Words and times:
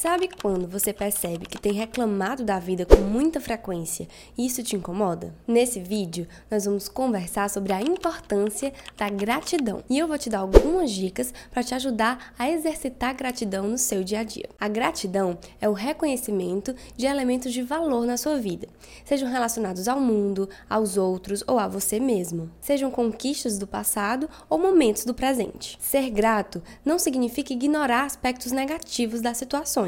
Sabe 0.00 0.28
quando 0.40 0.68
você 0.68 0.92
percebe 0.92 1.44
que 1.44 1.60
tem 1.60 1.72
reclamado 1.72 2.44
da 2.44 2.60
vida 2.60 2.86
com 2.86 3.00
muita 3.00 3.40
frequência 3.40 4.06
e 4.36 4.46
isso 4.46 4.62
te 4.62 4.76
incomoda? 4.76 5.34
Nesse 5.44 5.80
vídeo, 5.80 6.28
nós 6.48 6.66
vamos 6.66 6.88
conversar 6.88 7.50
sobre 7.50 7.72
a 7.72 7.82
importância 7.82 8.72
da 8.96 9.08
gratidão 9.08 9.82
e 9.90 9.98
eu 9.98 10.06
vou 10.06 10.16
te 10.16 10.30
dar 10.30 10.38
algumas 10.38 10.92
dicas 10.92 11.34
para 11.50 11.64
te 11.64 11.74
ajudar 11.74 12.32
a 12.38 12.48
exercitar 12.48 13.16
gratidão 13.16 13.66
no 13.66 13.76
seu 13.76 14.04
dia 14.04 14.20
a 14.20 14.22
dia. 14.22 14.48
A 14.60 14.68
gratidão 14.68 15.36
é 15.60 15.68
o 15.68 15.72
reconhecimento 15.72 16.76
de 16.96 17.06
elementos 17.06 17.52
de 17.52 17.62
valor 17.62 18.06
na 18.06 18.16
sua 18.16 18.38
vida, 18.38 18.68
sejam 19.04 19.28
relacionados 19.28 19.88
ao 19.88 20.00
mundo, 20.00 20.48
aos 20.70 20.96
outros 20.96 21.42
ou 21.44 21.58
a 21.58 21.66
você 21.66 21.98
mesmo, 21.98 22.48
sejam 22.60 22.88
conquistas 22.88 23.58
do 23.58 23.66
passado 23.66 24.30
ou 24.48 24.60
momentos 24.60 25.04
do 25.04 25.12
presente. 25.12 25.76
Ser 25.80 26.08
grato 26.08 26.62
não 26.84 27.00
significa 27.00 27.52
ignorar 27.52 28.04
aspectos 28.04 28.52
negativos 28.52 29.20
das 29.20 29.36
situações 29.38 29.87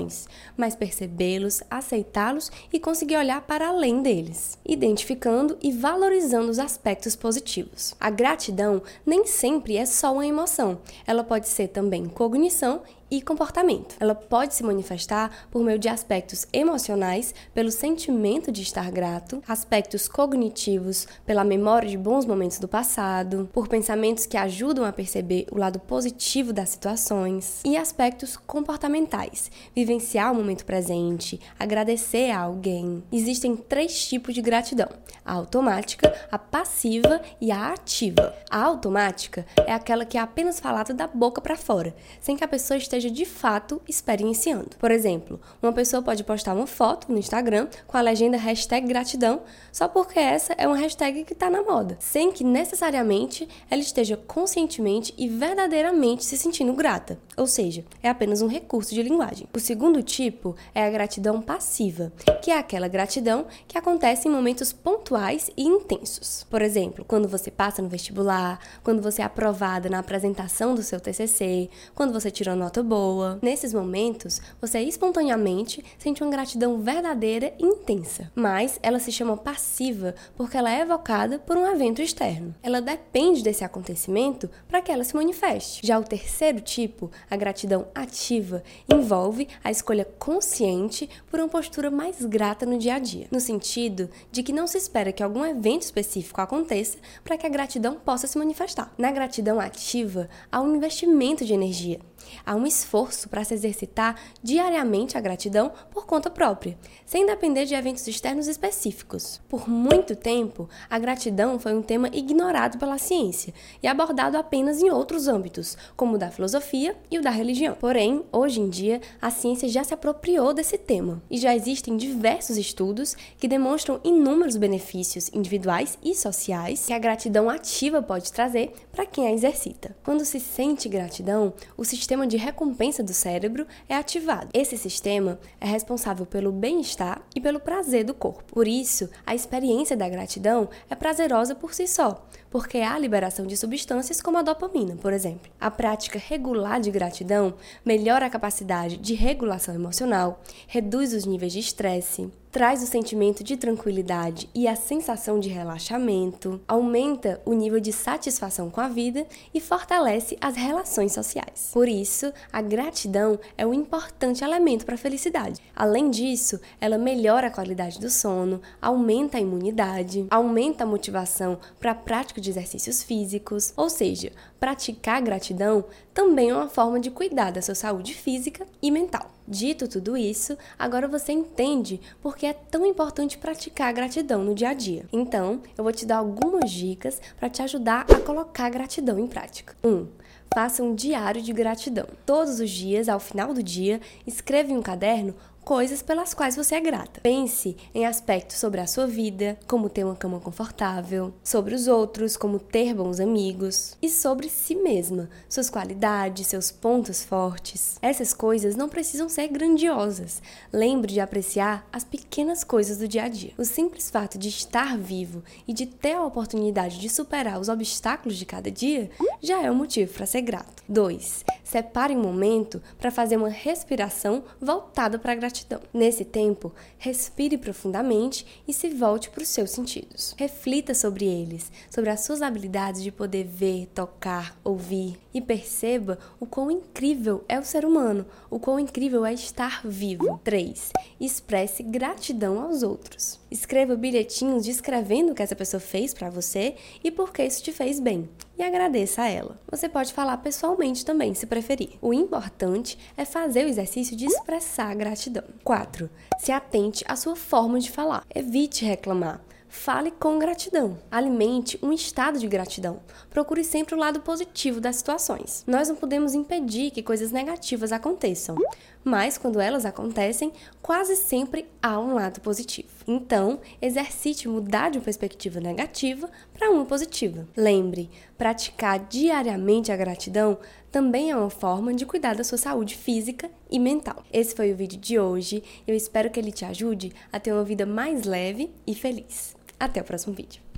mas 0.57 0.75
percebê-los, 0.75 1.63
aceitá-los 1.71 2.51
e 2.73 2.79
conseguir 2.79 3.17
olhar 3.17 3.41
para 3.43 3.69
além 3.69 4.03
deles, 4.03 4.59
identificando 4.65 5.59
e 5.61 5.73
valorizando 5.73 6.51
os 6.51 6.59
aspectos 6.59 7.17
positivos. 7.17 7.95
A 7.99 8.11
gratidão 8.11 8.83
nem 9.05 9.27
sempre 9.27 9.77
é 9.77 9.87
só 9.87 10.13
uma 10.13 10.27
emoção, 10.27 10.79
ela 11.07 11.25
pode 11.25 11.49
ser 11.49 11.69
também 11.69 12.07
cognição 12.07 12.83
e 13.11 13.21
comportamento. 13.21 13.97
Ela 13.99 14.15
pode 14.15 14.55
se 14.55 14.63
manifestar 14.63 15.49
por 15.51 15.63
meio 15.63 15.79
de 15.79 15.89
aspectos 15.89 16.47
emocionais, 16.53 17.35
pelo 17.53 17.71
sentimento 17.71 18.53
de 18.53 18.63
estar 18.63 18.91
grato, 18.91 19.43
aspectos 19.49 20.07
cognitivos, 20.07 21.07
pela 21.27 21.45
memória 21.45 21.89
de 21.89 21.97
bons 21.97 22.25
momentos 22.25 22.59
do 22.59 22.69
passado, 22.69 23.49
por 23.53 23.69
pensamentos 23.69 24.27
que 24.27 24.37
ajudam 24.37 24.85
a 24.85 24.93
perceber 24.93 25.47
o 25.51 25.59
lado 25.59 25.79
positivo 25.81 26.53
das 26.53 26.71
situações, 26.71 27.61
e 27.65 27.77
aspectos 27.77 28.37
comportamentais, 28.37 29.51
vivenciar 29.75 30.33
o 30.33 30.35
momento 30.35 30.65
presente, 30.65 31.41
agradecer 31.59 32.31
a 32.31 32.41
alguém. 32.41 33.03
Existem 33.11 33.57
três 33.57 34.07
tipos 34.09 34.35
de 34.35 34.43
gratidão: 34.43 34.89
a 35.25 35.33
automática, 35.33 36.13
a 36.31 36.39
passiva 36.39 37.21
e 37.41 37.51
a 37.51 37.73
ativa. 37.73 38.35
A 38.51 38.63
automática 38.63 39.47
é 39.67 39.73
aquela 39.73 40.05
que 40.05 40.19
é 40.19 40.21
apenas 40.21 40.61
falada 40.61 40.93
da 40.93 41.07
boca 41.07 41.41
para 41.41 41.57
fora, 41.57 41.95
sem 42.21 42.37
que 42.37 42.45
a 42.45 42.49
pessoa 42.49 42.77
esteja 42.77 43.00
esteja 43.01 43.11
de 43.11 43.25
fato 43.25 43.81
experienciando. 43.89 44.77
Por 44.79 44.91
exemplo, 44.91 45.41
uma 45.63 45.73
pessoa 45.73 46.03
pode 46.03 46.23
postar 46.23 46.55
uma 46.55 46.67
foto 46.67 47.11
no 47.11 47.19
Instagram 47.19 47.67
com 47.87 47.97
a 47.97 48.01
legenda 48.01 48.37
hashtag 48.37 48.87
gratidão 48.87 49.41
só 49.73 49.89
porque 49.89 50.19
essa 50.19 50.53
é 50.59 50.67
uma 50.67 50.77
hashtag 50.77 51.25
que 51.25 51.33
está 51.33 51.49
na 51.49 51.63
moda, 51.63 51.97
sem 51.99 52.31
que 52.31 52.45
necessariamente 52.45 53.49
ela 53.71 53.81
esteja 53.81 54.17
conscientemente 54.17 55.15
e 55.17 55.29
verdadeiramente 55.29 56.25
se 56.25 56.37
sentindo 56.37 56.73
grata, 56.73 57.19
ou 57.37 57.47
seja, 57.47 57.85
é 58.03 58.09
apenas 58.09 58.43
um 58.43 58.47
recurso 58.47 58.95
de 58.95 59.03
linguagem. 59.03 59.47
O 59.55 59.61
segundo 59.61 60.03
tipo 60.03 60.55
é 60.75 60.85
a 60.85 60.91
gratidão 60.91 61.41
passiva, 61.41 62.13
que 62.43 62.51
é 62.51 62.59
aquela 62.59 62.89
gratidão 62.89 63.47
que 63.67 63.79
acontece 63.79 64.29
em 64.29 64.31
momentos 64.31 64.73
pontuais 64.73 65.51
e 65.57 65.63
intensos. 65.63 66.45
Por 66.51 66.61
exemplo, 66.61 67.05
quando 67.07 67.29
você 67.29 67.51
passa 67.51 67.81
no 67.81 67.89
vestibular, 67.89 68.59
quando 68.83 69.01
você 69.01 69.23
é 69.23 69.25
aprovada 69.25 69.89
na 69.89 70.01
apresentação 70.01 70.75
do 70.75 70.83
seu 70.83 71.01
TCC, 71.01 71.71
quando 71.95 72.13
você 72.13 72.31
tirou 72.31 72.57
nota 72.57 72.83
boa. 72.91 73.39
Nesses 73.41 73.73
momentos, 73.73 74.43
você 74.61 74.81
espontaneamente 74.81 75.85
sente 75.97 76.25
uma 76.25 76.31
gratidão 76.33 76.81
verdadeira 76.81 77.55
e 77.57 77.65
intensa, 77.65 78.33
mas 78.35 78.81
ela 78.83 78.99
se 78.99 79.13
chama 79.13 79.37
passiva 79.37 80.13
porque 80.37 80.57
ela 80.57 80.75
é 80.75 80.81
evocada 80.81 81.39
por 81.39 81.57
um 81.57 81.65
evento 81.69 82.03
externo. 82.03 82.53
Ela 82.61 82.81
depende 82.81 83.45
desse 83.45 83.63
acontecimento 83.63 84.51
para 84.67 84.83
que 84.83 84.91
ela 84.91 85.05
se 85.05 85.15
manifeste. 85.15 85.87
Já 85.87 86.01
o 86.01 86.03
terceiro 86.03 86.61
tipo, 86.61 87.13
a 87.31 87.37
gratidão 87.37 87.87
ativa, 87.95 88.61
envolve 88.93 89.47
a 89.63 89.71
escolha 89.71 90.05
consciente 90.19 91.09
por 91.31 91.39
uma 91.39 91.49
postura 91.49 91.93
mais 91.93 92.25
grata 92.25 92.67
no 92.67 92.77
dia 92.77 92.97
a 92.97 92.99
dia, 92.99 93.29
no 93.31 93.39
sentido 93.39 94.11
de 94.33 94.43
que 94.43 94.53
não 94.53 94.67
se 94.67 94.79
espera 94.79 95.13
que 95.13 95.23
algum 95.23 95.47
evento 95.47 95.83
específico 95.83 96.41
aconteça 96.41 96.99
para 97.23 97.39
que 97.39 97.47
a 97.47 97.51
gratidão 97.51 97.95
possa 97.95 98.27
se 98.27 98.37
manifestar. 98.37 98.93
Na 98.99 99.13
gratidão 99.13 99.61
ativa, 99.61 100.29
há 100.51 100.61
um 100.61 100.75
investimento 100.75 101.45
de 101.45 101.55
energia, 101.55 102.01
Há 102.45 102.55
um 102.55 102.67
esforço 102.81 103.29
para 103.29 103.45
se 103.45 103.55
exercitar 103.55 104.17
diariamente 104.43 105.17
a 105.17 105.21
gratidão 105.21 105.73
por 105.91 106.07
conta 106.07 106.31
própria, 106.31 106.77
sem 107.07 107.27
depender 107.27 107.65
de 107.65 107.75
eventos 107.75 108.07
externos 108.07 108.49
específicos. 108.49 109.41
Por 109.49 109.69
muito 109.69 110.17
tempo, 110.17 110.69
a 110.89 110.99
gratidão 110.99 111.59
foi 111.59 111.75
um 111.75 111.83
tema 111.83 112.09
ignorado 112.13 112.79
pela 112.79 112.99
ciência 112.99 113.55
e 113.83 113.87
abordado 113.87 114.37
apenas 114.37 114.83
em 114.83 114.91
outros 114.91 115.29
âmbitos, 115.29 115.77
como 115.97 116.15
o 116.15 116.19
da 116.19 116.31
filosofia 116.31 116.97
e 117.11 117.19
o 117.19 117.23
da 117.23 117.31
religião. 117.31 117.77
Porém, 117.79 118.25
hoje 118.33 118.61
em 118.61 118.69
dia, 118.69 119.01
a 119.21 119.31
ciência 119.31 119.69
já 119.69 119.85
se 119.85 119.95
apropriou 119.95 120.53
desse 120.53 120.79
tema 120.79 121.23
e 121.31 121.39
já 121.39 121.55
existem 121.55 121.97
diversos 121.97 122.57
estudos 122.57 123.17
que 123.39 123.49
demonstram 123.49 124.01
inúmeros 124.03 124.57
benefícios 124.57 125.31
individuais 125.33 125.99
e 126.03 126.15
sociais 126.15 126.87
que 126.87 126.93
a 126.93 126.99
gratidão 126.99 127.49
ativa 127.49 128.03
pode 128.03 128.33
trazer 128.33 128.73
para 128.91 129.07
quem 129.07 129.27
a 129.27 129.33
exercita. 129.33 129.97
Quando 130.03 130.25
se 130.25 130.41
sente 130.41 130.89
gratidão, 130.89 131.53
o 131.77 131.85
sistema 131.85 132.27
de 132.27 132.37
recompensa 132.37 132.70
do 133.03 133.13
cérebro 133.13 133.67
é 133.89 133.95
ativado. 133.95 134.49
Esse 134.53 134.77
sistema 134.77 135.39
é 135.61 135.67
responsável 135.67 136.25
pelo 136.25 136.53
bem-estar 136.53 137.23
e 137.35 137.41
pelo 137.41 137.61
prazer 137.61 138.05
do 138.05 138.15
corpo. 138.15 138.45
Por 138.53 138.67
isso, 138.67 139.09
a 139.27 139.35
experiência 139.35 139.97
da 139.97 140.09
gratidão 140.09 140.69
é 140.89 140.95
prazerosa 140.95 141.55
por 141.55 141.75
si 141.75 141.87
só, 141.87 142.27
porque 142.51 142.79
há 142.79 142.99
liberação 142.99 143.47
de 143.47 143.57
substâncias 143.57 144.21
como 144.21 144.39
a 144.39 144.43
dopamina, 144.43 144.97
por 144.97 145.13
exemplo. 145.13 145.51
A 145.61 145.71
prática 145.71 146.19
regular 146.19 146.81
de 146.81 146.91
gratidão 146.91 147.55
melhora 147.85 148.27
a 148.27 148.31
capacidade 148.31 148.97
de 148.97 149.15
regulação 149.15 149.75
emocional, 149.75 150.43
reduz 150.67 151.13
os 151.13 151.25
níveis 151.25 151.53
de 151.53 151.61
estresse, 151.61 152.31
traz 152.51 152.83
o 152.83 152.87
sentimento 152.87 153.45
de 153.45 153.57
tranquilidade 153.57 154.49
e 154.55 154.67
a 154.67 154.75
sensação 154.75 155.39
de 155.39 155.49
relaxamento, 155.49 156.61
aumenta 156.67 157.41
o 157.45 157.53
nível 157.53 157.79
de 157.79 157.93
satisfação 157.93 158.69
com 158.69 158.81
a 158.81 158.89
vida 158.89 159.25
e 159.55 159.61
fortalece 159.61 160.37
as 160.41 160.57
relações 160.57 161.13
sociais. 161.13 161.71
Por 161.73 161.89
isso, 161.89 162.33
a 162.53 162.61
gratidão 162.61 163.39
é 163.57 163.65
um 163.65 163.73
importante 163.73 164.43
elemento 164.43 164.85
para 164.85 164.97
a 164.97 164.99
felicidade. 164.99 165.61
Além 165.75 166.11
disso, 166.11 166.61
ela 166.81 166.99
melhora 166.99 167.47
a 167.47 167.53
qualidade 167.53 168.01
do 168.01 168.11
sono, 168.11 168.61
aumenta 168.83 169.39
a 169.39 169.41
imunidade, 169.41 170.27
aumenta 170.31 170.83
a 170.83 170.87
motivação 170.87 171.59
para 171.79 171.93
a 171.93 171.95
prática 171.95 172.41
de 172.41 172.51
exercícios 172.51 173.03
físicos, 173.03 173.73
ou 173.77 173.89
seja, 173.89 174.33
praticar 174.59 175.23
gratidão 175.23 175.85
também 176.13 176.51
é 176.51 176.55
uma 176.55 176.69
forma 176.69 176.99
de 176.99 177.11
cuidar 177.11 177.53
da 177.53 177.63
sua 177.63 177.75
saúde 177.75 178.15
física 178.15 178.67
e 178.83 178.91
mental. 178.91 179.31
Dito 179.51 179.89
tudo 179.89 180.17
isso, 180.17 180.57
agora 180.79 181.09
você 181.09 181.33
entende 181.33 182.01
por 182.23 182.37
que 182.37 182.47
é 182.47 182.53
tão 182.53 182.87
importante 182.87 183.37
praticar 183.37 183.89
a 183.89 183.93
gratidão 183.93 184.45
no 184.45 184.55
dia 184.55 184.69
a 184.69 184.75
dia. 184.75 185.07
Então, 185.13 185.61
eu 185.77 185.83
vou 185.83 185.93
te 185.93 186.07
dar 186.07 186.19
algumas 186.19 186.71
dicas 186.71 187.21
para 187.37 187.51
te 187.51 187.61
ajudar 187.61 188.07
a 188.09 188.21
colocar 188.21 188.67
a 188.67 188.71
gratidão 188.71 189.19
em 189.19 189.27
prática. 189.27 189.75
1. 189.83 189.89
Um, 189.89 190.07
faça 190.55 190.85
um 190.85 190.95
diário 190.95 191.43
de 191.43 191.53
gratidão. 191.53 192.07
Todos 192.25 192.61
os 192.61 192.71
dias, 192.71 193.09
ao 193.09 193.19
final 193.19 193.53
do 193.53 193.61
dia, 193.61 194.01
escreva 194.25 194.71
em 194.71 194.77
um 194.77 194.83
caderno 194.83 195.35
coisas 195.71 196.03
pelas 196.03 196.35
quais 196.35 196.57
você 196.57 196.75
é 196.75 196.81
grata. 196.81 197.21
Pense 197.21 197.77
em 197.95 198.05
aspectos 198.05 198.57
sobre 198.57 198.81
a 198.81 198.89
sua 198.89 199.07
vida, 199.07 199.57
como 199.69 199.89
ter 199.89 200.03
uma 200.03 200.17
cama 200.17 200.41
confortável, 200.41 201.33
sobre 201.45 201.77
os 201.77 201.87
outros, 201.87 202.37
como 202.37 202.59
ter 202.59 202.93
bons 202.93 203.21
amigos, 203.21 203.97
e 204.03 204.09
sobre 204.09 204.49
si 204.49 204.75
mesma, 204.75 205.31
suas 205.49 205.71
qualidades, 205.71 206.49
seus 206.49 206.73
pontos 206.73 207.23
fortes. 207.23 207.99
Essas 208.03 208.35
coisas 208.35 208.75
não 208.75 208.89
precisam 208.89 209.29
ser 209.29 209.47
grandiosas. 209.47 210.43
Lembre 210.73 211.13
de 211.13 211.21
apreciar 211.21 211.87
as 211.93 212.03
pequenas 212.03 212.65
coisas 212.65 212.99
do 212.99 213.07
dia 213.07 213.23
a 213.23 213.29
dia. 213.29 213.53
O 213.57 213.65
simples 213.65 214.11
fato 214.11 214.37
de 214.37 214.49
estar 214.49 214.99
vivo 214.99 215.41
e 215.69 215.73
de 215.73 215.87
ter 215.87 216.15
a 216.15 216.27
oportunidade 216.27 216.99
de 216.99 217.09
superar 217.09 217.61
os 217.61 217.69
obstáculos 217.69 218.37
de 218.37 218.45
cada 218.45 218.73
dia 218.73 219.09
já 219.41 219.63
é 219.63 219.71
um 219.71 219.77
motivo 219.77 220.13
para 220.15 220.27
ser 220.27 220.41
grato. 220.41 220.83
2. 220.89 221.45
Separe 221.63 222.17
um 222.17 222.21
momento 222.21 222.83
para 222.99 223.13
fazer 223.13 223.37
uma 223.37 223.49
respiração 223.49 224.43
voltada 224.61 225.17
para 225.17 225.31
a 225.31 225.37
gratidão. 225.37 225.60
Nesse 225.93 226.25
tempo, 226.25 226.73
respire 226.99 227.59
profundamente 227.59 228.47
e 228.67 228.73
se 228.73 228.89
volte 228.91 229.31
para 229.31 229.43
os 229.43 229.49
seus 229.49 229.71
sentidos. 229.71 230.35
Reflita 230.39 230.95
sobre 230.95 231.25
eles, 231.25 231.71
sobre 231.91 232.11
as 232.11 232.21
suas 232.21 232.43
habilidades 232.43 233.03
de 233.03 233.11
poder 233.11 233.45
ver, 233.45 233.87
tocar, 233.95 234.59
ouvir 234.65 235.19
e 235.33 235.41
perceba 235.41 236.19
o 236.39 236.47
quão 236.47 236.71
incrível 236.71 237.45
é 237.49 237.59
o 237.59 237.65
ser 237.65 237.85
humano, 237.85 238.27
o 238.51 238.59
quão 238.59 238.79
incrível 238.79 239.25
é 239.25 239.33
estar 239.33 239.81
vivo. 239.87 240.41
3. 240.45 240.91
Expresse 241.21 241.83
gratidão 241.83 242.61
aos 242.61 242.83
outros. 242.83 243.39
Escreva 243.51 243.97
bilhetinhos 243.97 244.65
descrevendo 244.65 245.33
o 245.33 245.35
que 245.35 245.43
essa 245.43 245.57
pessoa 245.57 245.81
fez 245.81 246.15
para 246.15 246.31
você 246.31 246.77
e 247.03 247.11
por 247.11 247.33
que 247.33 247.45
isso 247.45 247.63
te 247.63 247.73
fez 247.73 247.99
bem. 247.99 248.29
E 248.59 248.63
agradeça 248.63 249.23
a 249.23 249.29
ela. 249.29 249.59
Você 249.71 249.89
pode 249.89 250.13
falar 250.13 250.37
pessoalmente 250.37 251.05
também, 251.05 251.35
se 251.35 251.47
preferir. 251.47 251.93
O 252.01 252.13
importante 252.13 252.99
é 253.17 253.25
fazer 253.25 253.65
o 253.65 253.69
exercício 253.69 254.15
de 254.15 254.27
expressar 254.27 254.95
gratidão. 254.95 255.45
4. 255.65 256.11
Se 256.39 256.53
atente 256.53 257.05
à 257.07 257.17
sua 257.17 257.37
forma 257.37 257.79
de 257.79 257.91
falar. 257.91 258.25
Evite 258.35 258.85
reclamar. 258.85 259.41
Fale 259.73 260.11
com 260.11 260.37
gratidão. 260.37 260.99
Alimente 261.09 261.79
um 261.81 261.93
estado 261.93 262.41
de 262.41 262.49
gratidão. 262.49 263.01
Procure 263.31 263.63
sempre 263.63 263.95
o 263.95 263.99
lado 263.99 264.21
positivo 264.21 264.81
das 264.81 264.97
situações. 264.97 265.63
Nós 265.65 265.89
não 265.89 265.95
podemos 265.95 266.35
impedir 266.35 266.91
que 266.91 267.05
coisas 267.05 267.31
negativas 267.31 267.93
aconteçam, 267.93 268.57
mas 269.05 269.39
quando 269.39 269.61
elas 269.61 269.87
acontecem, 269.87 270.53
quase 270.83 271.15
sempre 271.15 271.69
há 271.81 272.01
um 272.01 272.15
lado 272.15 272.41
positivo. 272.41 272.89
Então, 273.07 273.61
exercite 273.81 274.49
mudar 274.49 274.91
de 274.91 274.99
uma 274.99 275.05
perspectiva 275.05 275.61
negativa 275.61 276.29
para 276.53 276.69
uma 276.69 276.85
positiva. 276.85 277.47
Lembre, 277.57 278.11
praticar 278.37 278.99
diariamente 278.99 279.93
a 279.93 279.97
gratidão 279.97 280.59
também 280.91 281.31
é 281.31 281.37
uma 281.37 281.51
forma 281.51 281.95
de 281.95 282.05
cuidar 282.05 282.35
da 282.35 282.45
sua 282.45 282.59
saúde 282.59 282.97
física 282.97 283.51
e 283.71 283.79
mental. 283.79 284.25
Esse 284.33 284.55
foi 284.55 284.73
o 284.73 284.77
vídeo 284.77 284.99
de 284.99 285.19
hoje. 285.19 285.63
Eu 285.87 285.95
espero 285.95 286.31
que 286.31 286.41
ele 286.41 286.53
te 286.53 286.65
ajude 286.65 287.13
a 287.33 287.39
ter 287.39 287.53
uma 287.53 287.65
vida 287.65 287.87
mais 287.87 288.25
leve 288.25 288.71
e 288.87 288.95
feliz. 288.95 289.57
Até 289.79 290.01
o 290.01 290.05
próximo 290.05 290.35
vídeo. 290.35 290.70